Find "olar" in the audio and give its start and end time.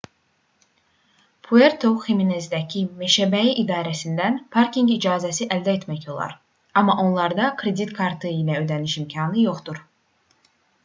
6.13-6.33